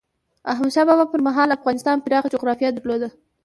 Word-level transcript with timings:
احمد 0.51 0.71
شاه 0.75 0.87
بابا 0.87 1.03
پر 1.11 1.19
مهال 1.27 1.49
افغانستان 1.57 1.97
پراخه 2.05 2.29
جغرافیه 2.33 2.69
درلوده. 2.73 3.09